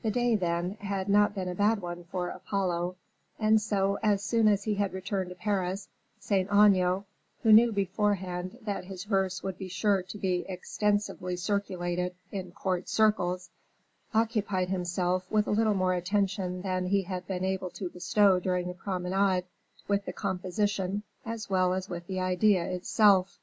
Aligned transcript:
The 0.00 0.10
day, 0.10 0.34
then, 0.34 0.76
had 0.80 1.10
not 1.10 1.34
been 1.34 1.46
a 1.50 1.54
bad 1.54 1.82
one 1.82 2.04
for 2.04 2.28
Apollo; 2.30 2.96
and 3.38 3.60
so, 3.60 3.98
as 4.02 4.24
soon 4.24 4.48
as 4.48 4.64
he 4.64 4.76
had 4.76 4.94
returned 4.94 5.28
to 5.28 5.34
Paris, 5.34 5.90
Saint 6.18 6.48
Aignan, 6.50 7.04
who 7.42 7.52
knew 7.52 7.70
beforehand 7.70 8.56
that 8.62 8.86
his 8.86 9.04
verse 9.04 9.42
would 9.42 9.58
be 9.58 9.68
sure 9.68 10.02
to 10.04 10.16
be 10.16 10.46
extensively 10.48 11.36
circulated 11.36 12.14
in 12.32 12.52
court 12.52 12.88
circles, 12.88 13.50
occupied 14.14 14.70
himself, 14.70 15.30
with 15.30 15.46
a 15.46 15.50
little 15.52 15.74
more 15.74 15.92
attention 15.92 16.62
than 16.62 16.86
he 16.86 17.02
had 17.02 17.26
been 17.26 17.44
able 17.44 17.68
to 17.68 17.90
bestow 17.90 18.40
during 18.40 18.68
the 18.68 18.72
promenade, 18.72 19.44
with 19.86 20.06
the 20.06 20.14
composition, 20.14 21.02
as 21.26 21.50
well 21.50 21.74
as 21.74 21.90
with 21.90 22.06
the 22.06 22.20
idea 22.20 22.64
itself. 22.64 23.38